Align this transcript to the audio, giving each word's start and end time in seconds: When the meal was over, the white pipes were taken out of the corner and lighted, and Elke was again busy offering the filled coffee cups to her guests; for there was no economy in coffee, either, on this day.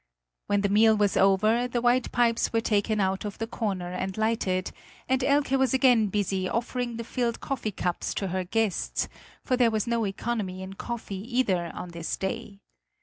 When 0.47 0.61
the 0.61 0.69
meal 0.69 0.97
was 0.97 1.15
over, 1.15 1.67
the 1.67 1.79
white 1.79 2.11
pipes 2.11 2.51
were 2.51 2.59
taken 2.59 2.99
out 2.99 3.23
of 3.23 3.37
the 3.37 3.45
corner 3.45 3.91
and 3.91 4.17
lighted, 4.17 4.71
and 5.07 5.23
Elke 5.23 5.51
was 5.51 5.75
again 5.75 6.07
busy 6.07 6.49
offering 6.49 6.97
the 6.97 7.03
filled 7.03 7.39
coffee 7.39 7.69
cups 7.71 8.15
to 8.15 8.29
her 8.29 8.43
guests; 8.43 9.07
for 9.43 9.55
there 9.55 9.69
was 9.69 9.85
no 9.85 10.03
economy 10.07 10.63
in 10.63 10.73
coffee, 10.73 11.21
either, 11.37 11.67
on 11.75 11.89
this 11.89 12.17
day. 12.17 12.61